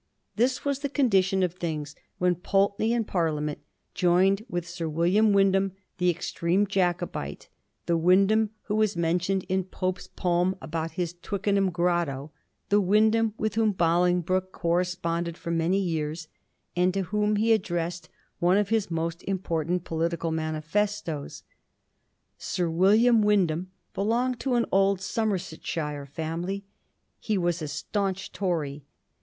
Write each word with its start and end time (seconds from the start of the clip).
This 0.35 0.65
was 0.65 0.79
the 0.79 0.89
condition 0.89 1.43
of 1.43 1.53
things 1.53 1.95
when 2.17 2.33
Pulteney, 2.33 2.91
in 2.91 3.03
Parliament, 3.03 3.59
joined 3.93 4.43
with 4.49 4.67
Sir 4.67 4.89
William 4.89 5.31
Wyndham, 5.31 5.73
the 5.99 6.09
extreme 6.09 6.65
Jacobite, 6.65 7.49
the 7.85 7.95
Wyndham 7.95 8.49
who 8.63 8.81
is 8.81 8.97
mentioned 8.97 9.45
in 9.47 9.63
Pope's 9.63 10.07
poem 10.07 10.55
about 10.59 10.93
his 10.93 11.13
Twickenham 11.21 11.69
grotto, 11.69 12.31
the 12.69 12.81
Wyndham 12.81 13.35
with 13.37 13.53
whom 13.53 13.73
Bolingbroke 13.73 14.51
corresponded 14.51 15.37
for 15.37 15.51
many 15.51 15.77
years, 15.77 16.27
and 16.75 16.91
to 16.95 17.03
whom 17.03 17.35
he 17.35 17.53
addressed 17.53 18.09
one 18.39 18.57
of 18.57 18.69
his 18.69 18.89
most 18.89 19.21
important 19.25 19.83
political 19.83 20.31
manifestoes. 20.31 21.43
Sir 22.39 22.71
William 22.71 23.21
Wyndham 23.21 23.69
be 23.93 24.01
longed 24.01 24.39
to 24.39 24.55
an 24.55 24.65
old 24.71 24.99
Somersetshire 24.99 26.07
family. 26.07 26.63
He 27.19 27.37
was 27.37 27.61
a 27.61 27.67
staimch 27.67 28.31
Tory. 28.31 28.83